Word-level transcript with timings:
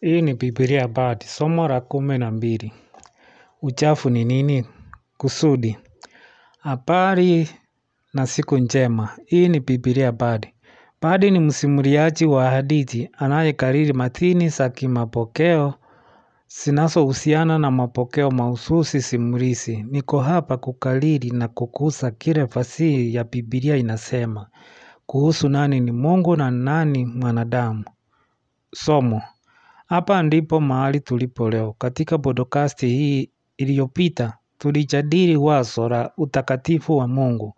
Hii 0.00 0.22
ni 0.22 0.34
Biblia 0.34 0.88
Bard, 0.88 1.24
somo 1.24 1.68
la 1.68 1.80
kumi 1.80 2.18
na 2.18 2.30
mbili. 2.30 2.72
Uchafu 3.62 4.10
ni 4.10 4.24
nini? 4.24 4.64
Kusudi. 5.16 5.78
Habari 6.58 7.48
na 8.14 8.26
siku 8.26 8.58
njema. 8.58 9.08
Hii 9.26 9.48
ni 9.48 9.60
Biblia 9.60 10.12
Bard. 10.12 10.48
Bard 11.02 11.24
ni 11.24 11.38
msimuliaji 11.38 12.24
wa 12.26 12.50
hadithi 12.50 13.10
anayekariri 13.18 13.92
matini 13.92 14.48
za 14.48 14.68
kimapokeo 14.68 15.74
zinazohusiana 16.64 17.58
na 17.58 17.70
mapokeo 17.70 18.30
mahususi 18.30 19.02
simulizi. 19.02 19.82
Niko 19.90 20.20
hapa 20.20 20.56
kukariri 20.56 21.30
na 21.30 21.48
kukuza 21.48 22.10
kile 22.10 22.46
fasihi 22.46 23.14
ya 23.14 23.24
Biblia 23.24 23.76
inasema. 23.76 24.46
Kuhusu 25.06 25.48
nani 25.48 25.80
ni 25.80 25.92
Mungu 25.92 26.36
na 26.36 26.50
nani 26.50 27.06
mwanadamu. 27.06 27.84
Somo. 28.74 29.22
Hapa 29.88 30.22
ndipo 30.22 30.60
mahali 30.60 31.00
tulipo 31.00 31.50
leo. 31.50 31.74
Katika 31.78 32.18
podcast 32.18 32.80
hii 32.80 33.30
iliyopita, 33.56 34.36
tulijadili 34.58 35.36
wazo 35.36 35.88
la 35.88 36.12
utakatifu 36.16 36.96
wa 36.96 37.08
mungu. 37.08 37.54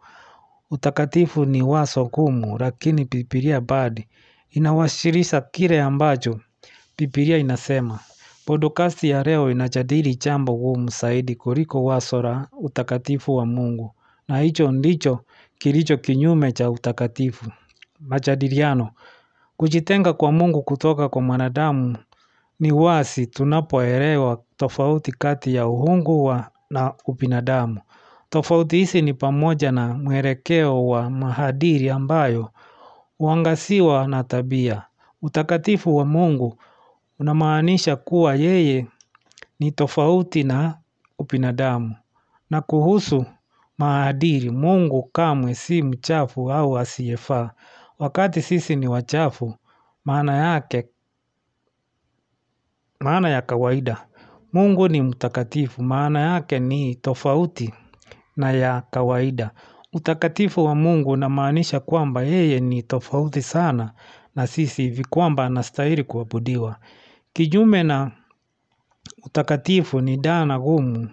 Utakatifu 0.71 1.45
ni 1.45 1.63
wazo 1.63 2.05
gumu, 2.05 2.59
lakini 2.59 3.05
Biblia 3.05 3.61
bado 3.61 4.03
inawasilisha 4.51 5.41
kile 5.41 5.83
ambacho. 5.83 6.41
Biblia 6.99 7.39
inasema. 7.39 7.99
Podcast 8.47 9.05
ya 9.05 9.23
leo 9.23 9.51
inajadili 9.51 10.15
jambo 10.15 10.57
gumu 10.57 10.89
zaidi 10.91 11.35
kuliko 11.35 11.85
wazo 11.85 12.23
la 12.23 12.49
utakatifu 12.53 13.37
wa 13.37 13.47
mungu. 13.47 13.95
Na 14.29 14.41
hicho 14.41 14.73
ndicho 14.73 15.25
kilicho 15.59 15.97
kinyume 15.97 16.53
cha 16.53 16.71
utakatifu. 16.71 17.51
Majadiliano. 18.01 18.91
Kujitenga 19.57 20.13
kwa 20.13 20.33
mungu 20.33 20.63
kutoka 20.63 21.09
kwa 21.09 21.23
mwanadamu 21.23 21.97
ni 22.61 22.73
wazi 22.73 23.27
tunapoelewa 23.27 24.43
tofauti 24.57 25.13
kati 25.13 25.55
ya 25.55 25.69
uungu 25.69 26.35
na 26.71 26.95
ubinadamu. 27.07 27.81
Tofauti 28.31 28.77
hizi 28.77 29.03
ni 29.03 29.15
pamoja 29.15 29.73
na 29.73 29.95
mwelekeo 29.95 30.87
wa 30.87 31.11
maadili 31.11 31.91
ambayo 31.91 32.51
huangaziwa 33.19 34.07
na 34.07 34.25
tabia. 34.25 34.83
Utakatifu 35.23 35.97
wa 35.97 36.05
mungu 36.05 36.57
unamaanisha 37.19 37.97
kuwa 37.97 38.35
yeye 38.35 38.87
ni 39.61 39.71
tofauti 39.73 40.43
na 40.45 40.79
ubinadamu. 41.19 41.97
Na 42.51 42.61
kuhusu 42.61 43.25
maadili 43.79 44.51
mungu 44.51 45.03
kamwe 45.03 45.55
si 45.55 45.83
mchafu 45.83 46.53
au 46.53 46.79
asiyefaa. 46.79 47.51
Wakati 47.99 48.43
sisi 48.43 48.77
ni 48.77 48.89
wachafu, 48.89 49.55
maana 50.05 50.37
yake, 50.37 50.87
maana 53.05 53.29
ya 53.29 53.43
kawaida. 53.43 54.07
Mungu 54.53 54.89
ni 54.89 55.03
mtakatifu, 55.03 55.83
maana 55.83 56.21
yake 56.21 56.59
ni 56.59 56.95
tofauti 56.95 57.75
na 58.37 58.53
ya 58.53 58.83
kawaida. 58.91 59.51
Utakatifu 59.93 60.65
wa 60.65 60.75
mungu 60.75 61.11
unamaanisha 61.11 61.81
kwamba 61.81 62.23
yeye 62.23 62.61
ni 62.61 62.83
tofauti 62.83 63.43
sana 63.43 63.93
na 64.37 64.47
sisi 64.47 64.83
hivi 64.83 65.05
kwamba 65.05 65.45
anastahili 65.47 66.05
kuabudiwa. 66.05 66.77
Kinyume 67.33 67.83
na 67.83 68.11
utakatifu 69.25 70.01
ni 70.01 70.17
dhana 70.17 70.59
gumu 70.59 71.09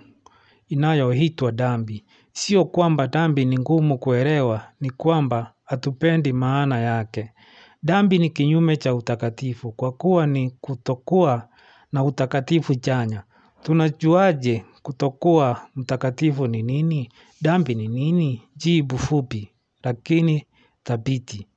inayoitwa 0.68 1.52
dhambi. 1.52 2.06
Sio 2.32 2.66
kwamba 2.66 3.08
dhambi 3.08 3.46
ni 3.46 3.58
ngumu 3.60 3.98
kuelewa 3.98 4.62
ni 4.82 4.90
kwamba 4.90 5.54
hatupendi 5.64 6.34
maana 6.34 6.80
yake. 6.80 7.32
Dhambi 7.84 8.20
ni 8.20 8.30
kinyume 8.30 8.78
cha 8.78 8.96
utakatifu 8.96 9.72
kwa 9.72 9.92
kuwa 9.92 10.28
ni 10.28 10.50
kutokuwa 10.50 11.48
na 11.92 12.04
utakatifu 12.04 12.76
chanya. 12.76 13.24
Tunajuaje 13.64 14.66
kutokuwa 14.82 15.62
mtakatifu 15.76 16.48
ni 16.48 16.64
nini? 16.64 17.10
Dhambi 17.42 17.76
ni 17.76 17.88
nini? 17.88 18.42
Jibu 18.56 18.98
fupi, 18.98 19.50
lakini 19.84 20.46
thabiti. 20.84 21.48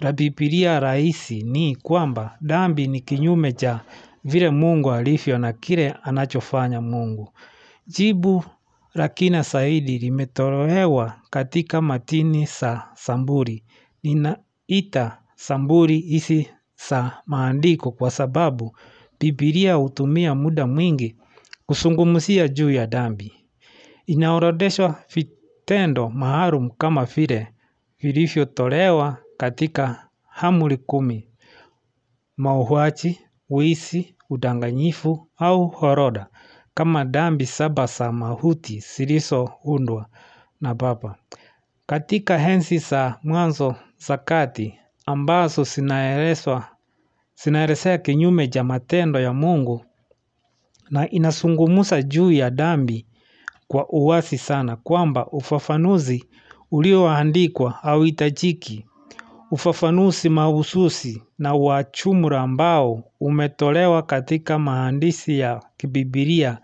La 0.00 0.12
Biblia 0.12 0.80
rahisi 0.80 1.42
ni 1.42 1.76
kwamba 1.76 2.36
dhambi 2.42 2.86
ni 2.86 3.00
kinyume 3.00 3.52
cha 3.52 3.80
vile 4.24 4.50
mungu 4.50 4.92
alivyo 4.92 5.38
na 5.38 5.52
kile 5.52 5.90
anachofanya 6.02 6.80
mungu. 6.80 7.32
Jibu 7.86 8.44
la 8.94 9.08
kina 9.08 9.42
zaidi 9.42 9.98
limetolewa 9.98 11.12
katika 11.30 11.80
matini 11.82 12.46
za 12.60 12.82
Samburi. 12.94 13.64
Ninaita 14.02 15.18
Samburi 15.34 15.98
hizi 16.00 16.48
za 16.88 17.12
maandiko 17.26 17.90
kwa 17.92 18.10
sababu 18.10 18.76
Biblia 19.20 19.74
hutumia 19.74 20.34
muda 20.34 20.66
mwingi 20.66 21.16
kuzungumzia 21.66 22.48
juu 22.48 22.70
ya 22.70 22.86
dhambi. 22.86 23.32
Inaorodheshwa 24.06 24.94
vitendo 25.14 26.08
maalum 26.10 26.70
kama 26.70 27.04
vile 27.04 27.46
vilivyotolewa 28.00 29.16
katika 29.36 30.08
amri 30.36 30.76
kumi. 30.76 31.28
Mauaji, 32.36 33.20
wizi, 33.50 34.14
udanganyifu 34.30 35.28
au 35.36 35.74
orodha 35.80 36.26
kama 36.74 37.04
dhambi 37.04 37.46
saba 37.46 37.86
za 37.86 38.12
mauti 38.12 38.80
zilizoundwa 38.80 40.06
na 40.60 40.74
baba. 40.74 41.16
Katika 41.86 42.38
enzi 42.50 42.78
za 42.78 43.18
mwanzo 43.22 43.74
za 43.98 44.16
kati 44.18 44.74
ambazo 45.06 45.64
zinaelezwa 45.64 46.68
zinaelezea 47.44 47.98
kinyume 47.98 48.48
cha 48.48 48.64
matendo 48.64 49.20
ya 49.20 49.32
mungu 49.32 49.84
na 50.90 51.10
inazungumza 51.10 52.02
juu 52.02 52.32
ya 52.32 52.50
dhambi 52.50 53.06
kwa 53.68 53.88
uwazi 53.88 54.38
sana 54.38 54.76
kwamba 54.76 55.26
ufafanuzi 55.26 56.24
ulioandikwa 56.70 57.70
hauhitajiki. 57.70 58.84
Ufafanuzi 59.50 60.28
mahususi 60.28 61.22
na 61.38 61.54
wa 61.54 61.84
jumla 61.84 62.40
ambao 62.40 63.02
umetolewa 63.20 64.02
katika 64.02 64.58
maandishi 64.58 65.38
ya 65.38 65.62
kibibilia 65.76 66.58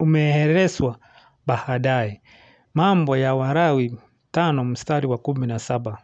umeelezwa 0.00 0.96
baadaye. 1.46 2.22
Mambo 2.74 3.16
ya 3.16 3.34
walawi 3.34 3.96
tano 4.30 4.64
mstari 4.64 5.06
wa 5.06 5.18
kumi 5.18 5.46
na 5.46 5.58
saba. 5.58 5.98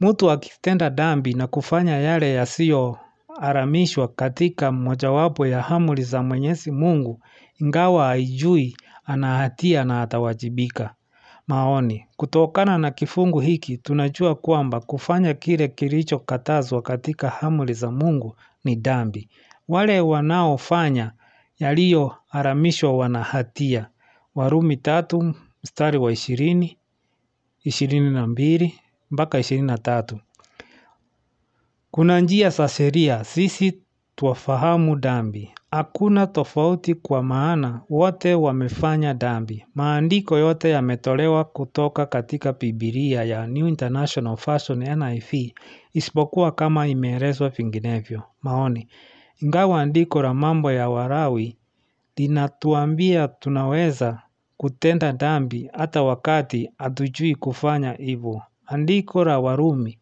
Mtu 0.00 0.30
akitenda 0.30 0.90
dhambi 0.90 1.34
na 1.34 1.46
kufanya 1.46 1.96
yale 1.98 2.34
yasiyoharamishwa 2.34 4.08
katika 4.08 4.72
mojawapo 4.72 5.46
ya 5.46 5.66
amri 5.66 6.02
za 6.02 6.22
mwenyezi 6.22 6.70
mungu 6.70 7.20
ingawa 7.60 8.06
haijui 8.06 8.76
ana 9.04 9.36
hatia 9.38 9.84
na 9.84 10.02
atawajibika. 10.02 10.94
Maoni, 11.46 12.06
kutokana 12.16 12.78
na 12.78 12.90
kifungu 12.90 13.40
hiki 13.40 13.78
tunajua 13.78 14.34
kwamba 14.34 14.80
kufanya 14.80 15.34
kile 15.34 15.68
kilichokatazwa 15.68 16.82
katika 16.82 17.42
amri 17.42 17.74
za 17.74 17.90
mungu 17.90 18.36
ni 18.64 18.74
dhambi. 18.74 19.28
Wale 19.68 20.00
wanaofanya 20.00 21.12
yaliyoharamishwa 21.58 22.92
wana 22.96 23.22
hatia. 23.22 23.86
Warumi 24.34 24.76
tatu, 24.76 25.34
mstari 25.64 25.98
wa 25.98 26.12
ishirini, 26.12 26.76
ishirini 27.64 28.10
na 28.10 28.26
mbili, 28.26 28.74
mpaka 29.10 29.38
ishirini 29.38 29.66
na 29.66 29.78
tatu. 29.78 30.20
Kuna 31.90 32.20
njia 32.20 32.50
za 32.50 32.68
sheria, 32.68 33.24
sisi 33.24 33.78
twafahamu 34.16 34.96
dhambi. 34.96 35.50
Hakuna 35.70 36.26
tofauti 36.26 36.94
kwa 36.94 37.22
maana, 37.22 37.80
wote 37.90 38.34
wamefanya 38.34 39.12
dhambi. 39.14 39.64
Maandiko 39.74 40.38
yote 40.38 40.70
yametolewa 40.70 41.44
kutoka 41.44 42.06
katika 42.06 42.52
Biblia 42.52 43.24
ya 43.24 43.46
New 43.46 43.68
International 43.68 44.36
Version 44.46 44.78
NIV, 44.98 45.52
isipokuwa 45.92 46.52
kama 46.52 46.86
imeelezwa 46.86 47.48
vinginevyo. 47.48 48.22
Maoni, 48.42 48.88
ingawa 49.42 49.82
andiko 49.82 50.22
la 50.22 50.34
mambo 50.34 50.72
ya 50.72 50.88
walawi, 50.88 51.56
linatuambia 52.16 53.28
tunaweza 53.28 54.22
kutenda 54.56 55.12
dhambi 55.12 55.70
hata 55.72 56.02
wakati 56.02 56.70
hatujui 56.78 57.34
kufanya 57.34 57.92
hivyo. 57.92 58.42
Andiko 58.70 59.24
la 59.24 59.38
warumi, 59.40 59.98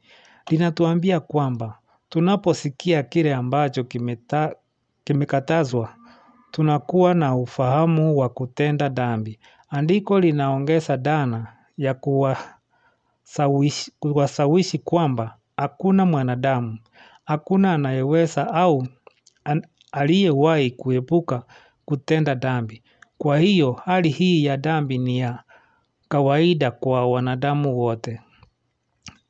linatuambia 0.50 1.20
kwamba, 1.20 1.78
tunaposikia 2.08 3.02
kile 3.02 3.34
ambacho 3.34 3.84
kimekatazwa, 5.04 5.94
tunakuwa 6.50 7.14
na 7.14 7.36
ufahamu 7.36 8.16
wa 8.18 8.28
kutenda 8.28 8.88
dhambi. 8.88 9.38
Andiko 9.70 10.20
linaongeza 10.20 10.96
dhana 10.96 11.46
ya 11.78 11.94
kuwashawishi 14.00 14.78
kwamba, 14.78 15.36
hakuna 15.56 16.06
mwanadamu, 16.06 16.78
hakuna 17.24 17.72
anayeweza 17.74 18.54
au 18.54 18.86
aliyewahi 19.92 20.70
kuepuka 20.70 21.42
kutenda 21.84 22.34
dhambi. 22.34 22.82
Kwa 23.18 23.38
hiyo, 23.38 23.72
hali 23.72 24.08
hii 24.08 24.44
ya 24.44 24.56
dhambi 24.56 24.98
ni 24.98 25.18
ya 25.18 25.42
kawaida 26.08 26.70
kwa 26.70 27.06
wanadamu 27.06 27.78
wote. 27.78 28.20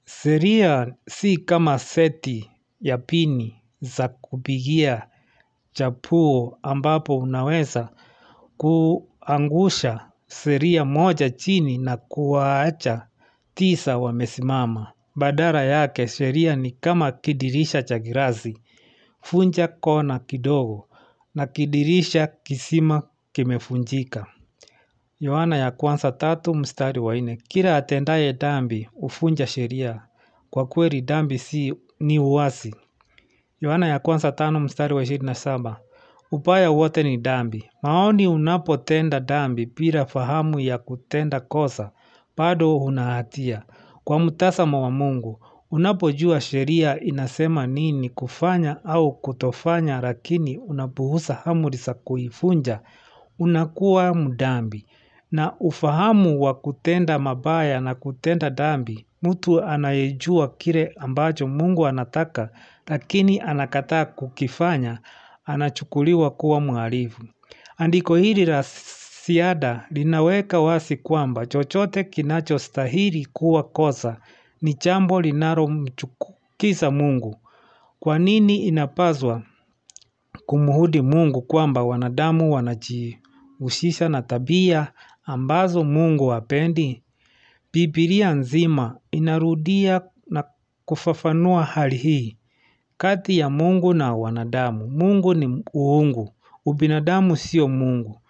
Sheria 0.08 0.94
si 1.08 1.36
kama 1.36 1.78
seti 1.78 2.50
ya 2.80 2.98
pini 2.98 3.62
za 3.80 4.08
kupigia 4.08 5.06
chapuo 5.72 6.58
ambapo 6.62 7.18
unaweza 7.18 7.88
kuangusha 8.56 10.10
sheria 10.28 10.84
moja 10.84 11.30
chini 11.30 11.78
na 11.78 11.96
kuwaacha 11.96 13.06
tisa 13.54 13.98
wamesimama. 13.98 14.92
Badala 15.16 15.64
yake 15.64 16.08
sheria 16.08 16.56
ni 16.56 16.70
kama 16.70 17.12
kidirisha 17.12 17.82
cha 17.82 17.98
girasi. 17.98 18.58
Vunja 19.30 19.68
kona 19.68 20.18
kidogo 20.18 20.88
na 21.34 21.46
kidirisha 21.46 22.26
kisima 22.26 23.02
kimevunjika. 23.32 24.26
Yohana 25.20 25.56
ya 25.56 25.70
kwanza 25.70 26.12
tatu 26.12 26.54
mstari 26.54 27.00
wa 27.00 27.16
nne. 27.16 27.38
Kila 27.48 27.76
atendaye 27.76 28.32
dhambi 28.32 28.88
hufunja 28.94 29.46
sheria. 29.46 30.02
Kwa 30.50 30.66
kweli 30.66 31.00
dhambi 31.00 31.38
si 31.38 31.74
ni 32.00 32.18
uasi. 32.18 32.74
Yohana 33.60 33.86
ya 33.88 33.98
kwanza 33.98 34.32
tano 34.32 34.60
mstari 34.60 34.94
wa 34.94 35.02
ishirini 35.02 35.26
na 35.26 35.34
saba. 35.34 35.80
Ubaya 36.32 36.70
wote 36.70 37.02
ni 37.02 37.16
dhambi. 37.16 37.70
Maoni 37.82 38.26
unapotenda 38.26 39.20
dhambi 39.20 39.66
bila 39.66 40.06
fahamu 40.06 40.60
ya 40.60 40.78
kutenda 40.78 41.40
kosa, 41.40 41.90
bado 42.36 42.76
una 42.78 43.04
hatia. 43.04 43.62
Kwa 44.04 44.18
mtazamo 44.20 44.82
wa 44.82 44.90
mungu, 44.90 45.40
unapojua 45.70 46.40
sheria 46.40 47.00
inasema 47.00 47.66
nini 47.66 48.10
kufanya 48.10 48.84
au 48.84 49.12
kutofanya 49.12 50.00
lakini 50.00 50.58
unapuuza 50.58 51.46
amri 51.46 51.76
za 51.76 51.94
kuivunja, 51.94 52.80
unakuwa 53.38 54.14
mdhambi. 54.14 54.86
Na 55.30 55.52
ufahamu 55.60 56.40
wa 56.42 56.54
kutenda 56.54 57.18
mabaya 57.18 57.80
na 57.80 57.94
kutenda 57.94 58.50
dhambi, 58.50 59.06
mtu 59.22 59.62
anayejua 59.64 60.48
kile 60.48 60.92
ambacho 60.96 61.48
mungu 61.48 61.86
anataka 61.86 62.50
lakini 62.86 63.40
anakataa 63.40 64.04
kukifanya, 64.04 64.98
anachukuliwa 65.44 66.30
kuwa 66.30 66.60
mhalifu. 66.60 67.22
Andiko 67.76 68.16
hili 68.16 68.44
la 68.46 68.64
ziada 69.26 69.86
linaweka 69.90 70.60
wazi 70.60 70.96
kwamba 70.96 71.46
chochote 71.46 72.04
kinachostahili 72.04 73.26
kuwa 73.32 73.62
kosa 73.62 74.16
ni 74.62 74.74
jambo 74.74 75.20
linalomchukiza 75.20 76.90
mungu. 76.90 77.36
Kwa 78.00 78.18
nini 78.18 78.56
inapaswa 78.56 79.42
kumhudi 80.46 81.00
mungu 81.00 81.42
kwamba 81.42 81.82
wanadamu 81.82 82.52
wanajihusisha 82.54 84.08
na 84.08 84.22
tabia 84.22 84.92
ambazo 85.26 85.84
mungu 85.84 86.28
hapendi? 86.28 87.02
Biblia 87.72 88.32
nzima 88.32 88.98
inarudia 89.10 90.00
na 90.30 90.44
kufafanua 90.84 91.64
hali 91.64 91.96
hii. 91.96 92.36
Kati 92.96 93.38
ya 93.38 93.50
mungu 93.50 93.94
na 93.94 94.14
wanadamu, 94.14 94.86
mungu 94.88 95.34
ni 95.34 95.64
uungu, 95.74 96.34
ubinadamu 96.66 97.36
sio 97.36 97.68
mungu. 97.68 98.20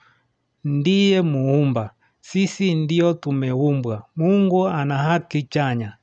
Ndiye 0.64 1.22
muumba, 1.22 1.90
sisi 2.20 2.74
ndio 2.74 3.14
tumeumbwa, 3.14 4.04
mungu 4.16 4.68
ana 4.68 4.98
haki 4.98 5.42
chanya. 5.42 5.96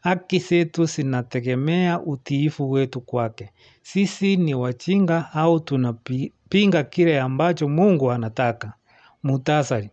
Haki 0.00 0.38
zetu 0.38 0.84
zinategemea 0.84 2.00
utiifu 2.00 2.70
wetu 2.70 3.00
kwake. 3.00 3.50
Sisi 3.82 4.36
ni 4.36 4.54
wajinga 4.54 5.32
au 5.32 5.60
tunapinga 5.60 6.82
kile 6.82 7.20
ambacho 7.20 7.68
mungu 7.68 8.10
anataka. 8.12 8.72
Muhtasari, 9.22 9.90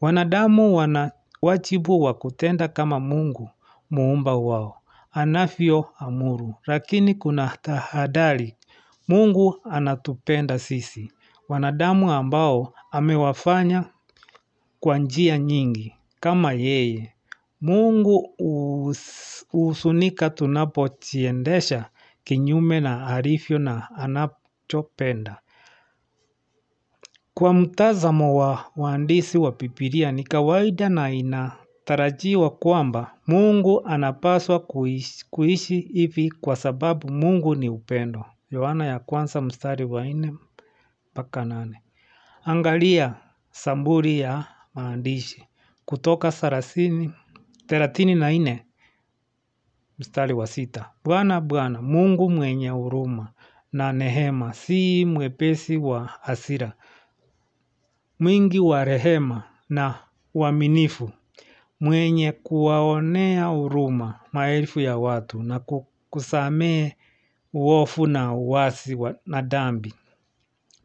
wanadamu 0.00 0.76
wana 0.76 1.12
wajibu 1.42 2.02
wa 2.02 2.14
kutenda 2.14 2.68
kama 2.68 3.00
mungu 3.00 3.50
muumba 3.90 4.36
wao. 4.36 4.76
Anavyoamuru, 5.12 6.54
lakini 6.66 7.14
kuna 7.14 7.56
tahadhari, 7.62 8.56
mungu 9.08 9.60
anatupenda 9.70 10.58
sisi. 10.58 11.12
Wanadamu 11.48 12.12
ambao 12.12 12.72
amewafanya 12.90 13.84
kwa 14.80 14.98
njia 14.98 15.38
nyingi 15.38 15.94
kama 16.20 16.52
yeye. 16.52 17.12
Mungu 17.60 18.34
huhuzunika 19.50 20.30
tunapojiendesha 20.30 21.90
kinyume 22.24 22.80
na 22.80 23.06
alivyo 23.06 23.58
na 23.58 23.90
anachopenda. 23.96 25.36
Kwa 27.38 27.54
mtazamo 27.54 28.34
wa 28.36 28.64
waandisi 28.76 29.38
wa 29.38 29.52
Biblia 29.52 30.12
ni 30.12 30.24
kawaida 30.24 30.88
na 30.88 31.10
inatarajiwa 31.12 32.50
kwamba 32.50 33.14
mungu 33.26 33.86
anapaswa 33.86 34.60
kuishi 35.30 35.80
hivi 35.80 36.30
kwa 36.30 36.56
sababu 36.56 37.10
mungu 37.10 37.54
ni 37.54 37.68
upendo. 37.68 38.24
Yohana 38.50 38.86
ya 38.86 38.98
kwanza 38.98 39.40
mstari 39.40 39.84
wa 39.84 40.04
nne 40.04 40.34
mpaka 41.12 41.44
nane. 41.44 41.82
Angalia 42.44 43.14
samburi 43.50 44.18
ya 44.20 44.44
maandishi 44.74 45.44
kutoka 45.84 46.32
thelathini 47.66 48.14
na 48.14 48.30
nne 48.32 48.66
mstari 49.98 50.32
wa 50.34 50.46
sita. 50.46 50.90
Bwana 51.04 51.40
Bwana 51.40 51.82
mungu 51.82 52.30
mwenye 52.30 52.68
huruma 52.68 53.28
na 53.72 53.92
nehema 53.92 54.52
si 54.54 55.04
mwepesi 55.04 55.76
wa 55.76 56.04
hasira. 56.22 56.72
Mwingi 58.20 58.58
wa 58.58 58.84
rehema 58.84 59.42
na 59.68 59.94
uaminifu 60.34 61.10
mwenye 61.80 62.32
kuwaonea 62.32 63.44
huruma 63.44 64.20
maelfu 64.32 64.80
ya 64.80 64.96
watu 64.98 65.42
na 65.42 65.60
kusamehe 66.10 66.96
uovu 67.54 68.06
na 68.06 68.34
uasi 68.34 68.98
na 69.26 69.42
dhambi. 69.42 69.94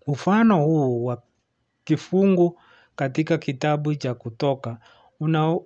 Mfano 0.07 0.63
huu 0.66 1.06
wa 1.06 1.24
kifungu 1.83 2.60
katika 2.95 3.38
kitabu 3.38 3.95
cha 3.95 4.13
kutoka 4.13 4.78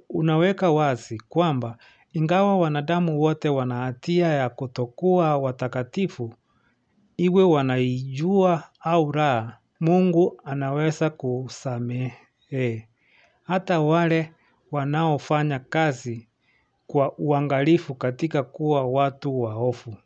unaweka 0.09 0.71
wazi 0.71 1.17
kwamba 1.29 1.77
ingawa 2.13 2.57
wanadamu 2.57 3.19
wote 3.21 3.49
wana 3.49 3.75
hatia 3.75 4.27
ya 4.27 4.49
kutokuwa 4.49 5.37
watakatifu 5.37 6.33
iwe 7.17 7.43
wanaijua 7.43 8.63
au 8.79 9.11
la 9.13 9.57
mungu 9.79 10.41
anaweza 10.43 11.09
kusamehe. 11.09 12.87
Hata 13.43 13.79
wale 13.79 14.33
wanaofanya 14.71 15.59
kazi 15.59 16.27
kwa 16.87 17.17
uangalifu 17.17 17.95
katika 17.95 18.43
kuwa 18.43 18.85
watu 18.87 19.41
waovu, 19.41 19.97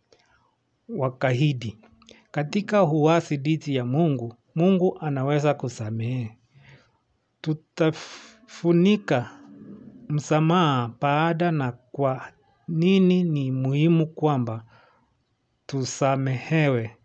wakaidi. 0.89 1.77
Katika 2.32 2.84
uasi 2.84 3.38
dhidi 3.38 3.75
ya 3.75 3.86
mungu, 3.86 4.36
mungu 4.55 4.98
anaweza 5.01 5.53
kusamehe. 5.53 6.38
Tutafunika 7.41 9.29
msamaha 10.10 10.91
baada 11.01 11.51
na 11.51 11.72
kwa 11.72 12.32
nini 12.67 13.24
ni 13.24 13.51
muhimu 13.51 14.08
kwamba 14.08 14.63
tusamehewe 15.65 16.96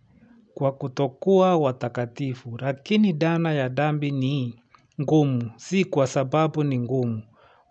kwa 0.54 0.73
kutokuwa 0.73 1.56
watakatifu. 1.56 2.56
Lakini 2.61 3.12
dhana 3.12 3.52
ya 3.52 3.68
dhambi 3.68 4.11
ni 4.11 4.61
ngumu, 5.00 5.50
si 5.56 5.84
kwa 5.84 6.06
sababu 6.06 6.64
ni 6.64 6.78
ngumu. 6.78 7.23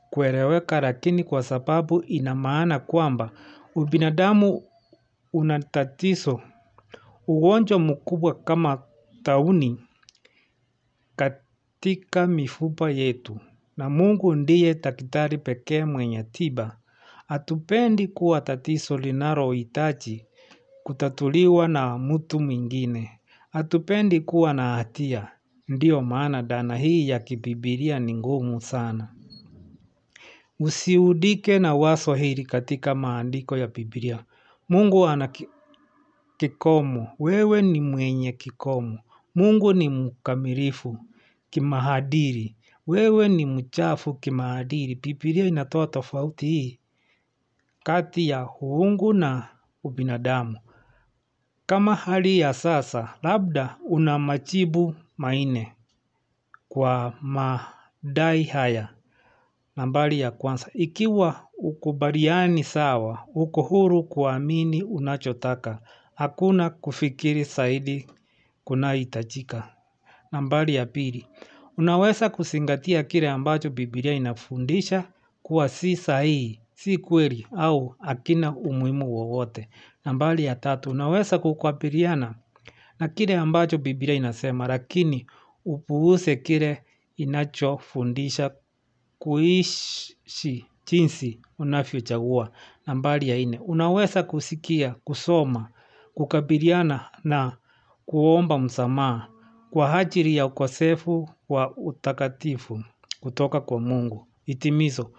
Kueleweka 0.09 0.81
lakini 0.81 1.23
kwa 1.23 1.43
sababu 1.43 2.01
ina 2.01 2.35
maana 2.35 2.79
kwamba 2.79 3.31
ubinadamu 3.75 4.63
una 5.33 5.59
tatizo 5.59 6.41
ugonjwa 7.27 7.79
mkubwa 7.79 8.33
kama 8.33 8.81
tauni 9.23 9.77
katika 11.15 12.27
mifupa 12.27 12.91
yetu 12.91 13.39
na 13.77 13.89
mungu 13.89 14.35
ndiye 14.35 14.73
daktari 14.73 15.37
pekee 15.37 15.85
mwenye 15.85 16.23
tiba. 16.23 16.77
Hatupendi 17.27 18.07
kuwa 18.07 18.41
tatizo 18.41 18.97
linalohitaji 18.97 20.25
kutatuliwa 20.83 21.67
na 21.67 21.97
mtu 21.97 22.39
mwingine. 22.39 23.19
Hatupendi 23.51 24.19
kuwa 24.21 24.53
na 24.53 24.75
hatia. 24.75 25.31
Ndiyo 25.67 26.01
maana 26.01 26.41
dhana 26.41 26.77
hii 26.77 27.09
ya 27.09 27.19
kibibilia 27.19 27.99
ni 27.99 28.13
ngumu 28.13 28.61
sana. 28.61 29.13
Usiudike 30.59 31.59
na 31.59 31.75
wazo 31.75 32.13
hili 32.13 32.45
katika 32.45 32.95
maandiko 32.95 33.57
ya 33.57 33.67
bibilia. 33.67 34.23
Mungu 34.69 35.07
ana 35.07 35.29
kikomo. 36.37 37.07
Wewe 37.19 37.61
ni 37.61 37.81
mwenye 37.81 38.31
kikomo. 38.31 38.99
Mungu 39.35 39.73
ni 39.73 39.89
mkamilifu 39.89 40.97
kimaadili. 41.49 42.55
Wewe 42.87 43.29
ni 43.29 43.45
mchafu 43.45 44.13
kimaadili. 44.13 44.95
Bibilia 44.95 45.45
inatoa 45.45 45.87
tofauti 45.87 46.45
hii 46.45 46.79
kati 47.83 48.29
ya 48.29 48.49
uungu 48.61 49.13
na 49.13 49.47
ubinadamu. 49.83 50.57
Kama 51.65 51.95
hali 51.95 52.39
ya 52.39 52.53
sasa, 52.53 53.13
labda 53.23 53.77
una 53.89 54.19
majibu 54.19 54.95
manne 55.17 55.71
kwa 56.69 57.13
madai 57.21 58.43
haya. 58.43 58.89
Nambari 59.75 60.19
ya 60.19 60.31
kwanza. 60.31 60.67
Ikiwa 60.73 61.47
ukubaliani 61.57 62.63
sawa, 62.63 63.19
uko 63.35 63.61
huru 63.61 64.03
kuamini 64.03 64.83
unachotaka. 64.83 65.79
Hakuna 66.15 66.69
kufikiri 66.69 67.43
zaidi 67.43 68.07
kunahitajika. 68.63 69.69
Nambari 70.31 70.75
ya 70.75 70.85
pili. 70.85 71.27
Unaweza 71.77 72.29
kuzingatia 72.29 73.03
kile 73.03 73.29
ambacho 73.29 73.69
Biblia 73.69 74.13
inafundisha 74.13 75.03
kuwa 75.43 75.69
si 75.69 75.95
sahihi, 75.95 76.59
si 76.75 76.97
kweli 76.97 77.47
au 77.57 77.95
hakina 77.99 78.55
umuhimu 78.55 79.13
wowote. 79.15 79.69
Nambari 80.05 80.45
ya 80.45 80.55
tatu. 80.55 80.89
Unaweza 80.89 81.39
kukabiliana 81.39 82.35
na 82.99 83.07
kile 83.07 83.37
ambacho 83.37 83.77
Biblia 83.77 84.15
inasema 84.15 84.67
lakini 84.67 85.27
upuuze 85.65 86.35
kile 86.35 86.83
inachofundisha 87.17 88.51
kuishi 89.19 90.65
jinsi 90.85 91.39
unavyochagua. 91.59 92.51
Nambari 92.87 93.29
ya 93.29 93.37
nne. 93.45 93.59
Unaweza 93.59 94.23
kusikia, 94.23 94.95
kusoma, 95.03 95.69
kukabiliana 96.13 97.09
na 97.23 97.57
kuomba 98.05 98.59
msamaha 98.59 99.27
kwa 99.71 99.93
ajili 99.97 100.35
ya 100.35 100.45
ukosefu 100.45 101.29
wa 101.49 101.77
utakatifu 101.77 102.83
kutoka 103.19 103.61
kwa 103.61 103.79
mungu. 103.79 104.27
Hitimizo. 104.45 105.11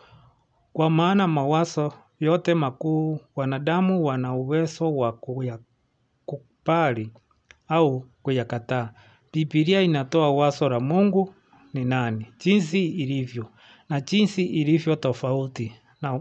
Kwa 0.73 0.91
maana 0.91 1.29
mawazo 1.29 1.93
yote 2.21 2.55
makuu 2.55 3.21
wanadamu 3.37 4.05
wana 4.05 4.35
uwezo 4.35 4.97
wa 4.97 5.13
kuyakubali 5.13 7.13
au 7.69 8.07
kuyakataa. 8.23 8.91
Biblia 9.33 9.81
inatoa 9.83 10.31
wazo 10.33 10.69
la 10.69 10.81
mungu 10.81 11.35
ni 11.75 11.85
nani. 11.85 12.27
Jinsi 12.39 12.87
ilivyo 12.87 13.47
na 13.89 14.01
jinsi 14.01 14.45
ilivyo 14.45 14.97
tofauti 14.97 15.73
na 16.03 16.21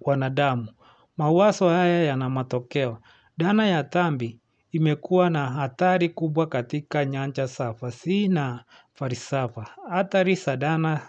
wanadamu. 0.00 0.68
Mawazo 1.16 1.68
haya 1.68 2.02
yana 2.04 2.30
matokeo. 2.30 2.98
Dhana 3.38 3.66
ya 3.66 3.82
dhambi 3.82 4.40
imekuwa 4.72 5.30
na 5.30 5.46
hatari 5.50 6.08
kubwa 6.08 6.46
katika 6.46 7.04
nyanja 7.04 7.46
za 7.46 7.74
fasihi 7.74 8.28
na 8.28 8.64
falsafa. 8.94 9.66
Athari 9.90 10.34
za 10.34 10.56
dhana 10.56 11.08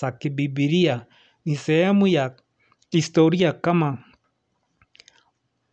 za 0.00 0.12
kibibilia 0.12 1.06
ni 1.44 1.56
sehemu 1.56 2.06
ya 2.06 2.34
historia 2.90 3.52
kama 3.52 3.98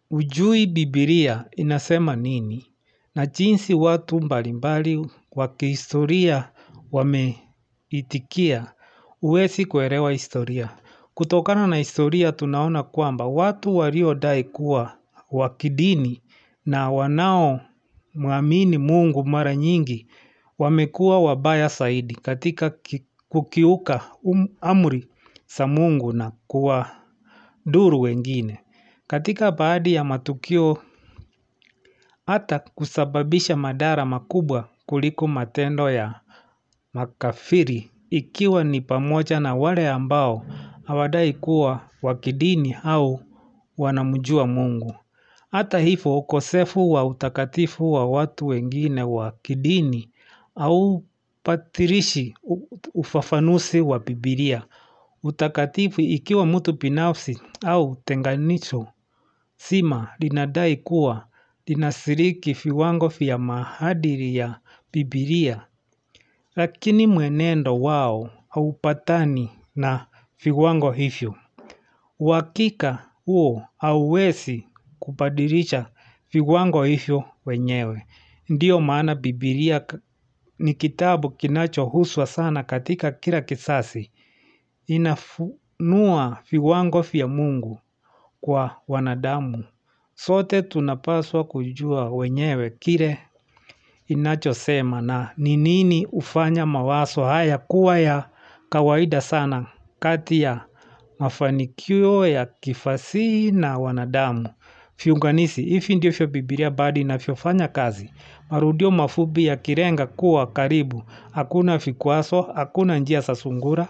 hujui 0.10 0.65
bibilia 0.67 1.45
inasema 1.51 2.15
nini 2.15 2.65
na 3.15 3.25
jinsi 3.25 3.74
watu 3.74 4.22
mbalimbali 4.22 5.07
wa 5.31 5.48
kihistoria 5.48 6.50
wameitikia 6.91 8.72
huwezi 9.22 9.65
kuelewa 9.65 10.12
historia. 10.12 10.69
Kutokana 11.13 11.67
na 11.67 11.75
historia 11.75 12.31
tunaona 12.31 12.84
kwamba 12.84 13.25
watu 13.25 13.77
waliodai 13.77 14.43
kuwa 14.43 14.98
wa 15.31 15.50
kidini 15.50 16.22
na 16.65 16.91
wanaomwamini 16.91 18.77
mungu 18.77 19.25
mara 19.25 19.55
nyingi 19.55 20.07
wamekuwa 20.60 21.19
wabaya 21.22 21.67
zaidi 21.67 22.15
katika 22.15 22.74
kukiuka 23.29 24.01
amri 24.62 25.07
za 25.57 25.67
mungu 25.67 26.13
na 26.13 26.31
kuwadhuru 27.65 28.01
wengine. 28.01 28.60
Katika 29.07 29.51
baadhi 29.51 29.93
ya 29.93 30.03
matukio 30.03 30.77
hata 32.27 32.60
kusababisha 32.60 33.55
madhara 33.55 34.05
makubwa 34.05 34.69
kuliko 34.86 35.27
matendo 35.27 35.91
ya 35.91 36.19
makafiri 36.93 37.91
ikiwa 38.10 38.63
ni 38.63 38.81
pamoja 38.81 39.39
na 39.39 39.55
wale 39.55 39.89
ambao 39.89 40.45
hawadai 40.84 41.34
kuwa 41.34 41.81
wa 42.01 42.15
kidini 42.15 42.75
au 42.84 43.19
wanamjua 43.77 44.48
mungu. 44.48 44.95
Hata 45.51 45.79
hivyo 45.79 46.17
ukosefu 46.17 46.91
wa 46.91 47.05
utakatifu 47.05 47.93
wa 47.93 48.05
watu 48.05 48.48
wengine 48.48 49.03
wa 49.03 49.31
kidini 49.41 50.10
haubatilishi 50.55 52.36
ufafanuzi 52.93 53.81
wa 53.81 54.00
Biblia. 54.00 54.63
Utakatifu 55.27 56.01
ikiwa 56.01 56.46
mtu 56.46 56.74
binafsi 56.74 57.39
au 57.65 57.96
tenganisho 57.96 58.88
zima 59.70 60.08
linadai 60.20 60.77
kuwa 60.77 61.27
linashiriki 61.65 62.53
viwango 62.53 63.08
vya 63.08 63.38
maadili 63.38 64.36
ya 64.36 64.60
Biblia. 64.94 65.62
Lakini 66.55 67.08
mwenendo 67.08 67.82
wao 67.82 68.29
haupatani 68.50 69.50
na 69.75 70.05
viwango 70.44 70.91
hivyo. 70.91 71.36
Uhakika 72.20 73.10
huo 73.25 73.63
hauwezi 73.77 74.67
kubadilisha 75.00 75.86
viwango 76.32 76.84
hivyo 76.84 77.24
wenyewe. 77.46 78.05
Ndiyo 78.50 78.82
maana 78.82 79.15
Biblia 79.15 79.86
ni 80.60 80.74
kitabu 80.74 81.29
kinachohuswa 81.29 82.27
sana 82.27 82.63
katika 82.63 83.12
kila 83.12 83.41
kizazi. 83.41 84.12
Inafunua 84.88 86.38
viwango 86.51 87.01
vya 87.01 87.27
mungu 87.27 87.80
kwa 88.42 88.75
wanadamu. 88.88 89.63
Sote 90.15 90.62
tunapaswa 90.62 91.44
kujua 91.44 92.10
wenyewe 92.10 92.70
kile 92.70 93.18
inachosema 94.08 95.01
na 95.01 95.30
ni 95.38 95.58
nini 95.58 96.04
hufanya 96.04 96.65
mawazo 96.65 97.24
haya 97.25 97.58
kuwa 97.58 98.00
ya 98.00 98.30
kawaida 98.70 99.22
sana 99.22 99.65
kati 100.00 100.42
ya 100.42 100.65
mafanikio 101.20 102.27
ya 102.27 102.46
kifasihi 102.46 103.51
na 103.51 103.77
wanadamu. 103.77 104.50
Viunganishi, 105.04 105.62
hivi 105.62 105.96
ndivyo 105.96 106.27
Biblia 106.27 106.70
bado 106.72 107.01
inavyofanya 107.01 107.68
kazi. 107.68 108.10
Marudio 108.50 108.92
mafupi 108.92 109.46
yakilenga 109.46 110.08
kuwa 110.08 110.48
karibu. 110.48 111.04
Hakuna 111.32 111.77
vikwazo, 111.77 112.42
hakuna 112.42 113.00
njia 113.00 113.22
za 113.22 113.36
sungura. 113.36 113.88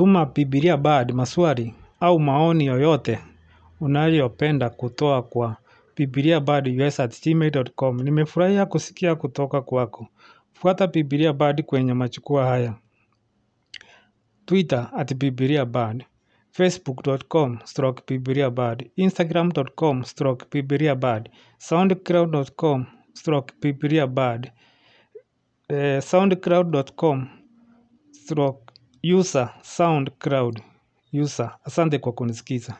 Tuma 0.00 0.24
bibilia 0.26 0.76
bad 0.76 1.12
maswali 1.12 1.74
au 2.00 2.20
maoni 2.20 2.66
yoyote 2.66 3.18
unayopenda 3.80 4.70
kutoa 4.70 5.22
kwa 5.22 5.56
bibliabard@gmail.com. 5.96 8.02
Nimefurahia 8.02 8.66
kusikia 8.66 9.14
kutoka 9.14 9.62
kwako. 9.62 10.08
Fuata 10.52 10.86
bibilia 10.86 11.32
bad 11.32 11.62
kwenye 11.62 11.94
majukwaa 11.94 12.46
haya. 12.46 12.74
Twitter 14.44 14.90
at 14.96 15.14
Bibilia 15.14 15.64
Bard, 15.64 16.04
Facebook.com 16.50 17.58
stroke 17.64 18.02
Bibilia 18.08 18.50
Bard, 18.50 18.90
Instagram.com 18.96 20.04
stroke 20.04 20.46
Bibilia 20.52 20.94
Bard, 20.94 21.30
Soundcloud.com 21.58 22.86
stroke 23.12 23.54
Biblia 23.62 24.06
Bard, 24.06 24.50
Soundcloud.com 26.00 27.28
stroke 28.10 28.69
user 29.02 29.54
Soundcloud 29.62 30.60
user. 31.12 31.58
Asante 31.64 31.98
kwa 31.98 32.12
kunisikiza. 32.12 32.76